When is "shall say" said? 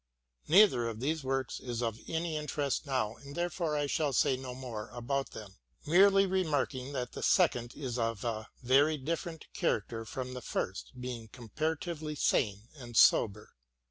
3.85-4.35